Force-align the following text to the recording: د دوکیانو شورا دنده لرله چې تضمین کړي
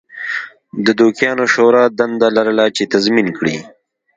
د 0.85 0.87
دوکیانو 0.99 1.45
شورا 1.53 1.83
دنده 1.99 2.27
لرله 2.37 2.65
چې 2.75 2.89
تضمین 2.93 3.27
کړي 3.37 3.57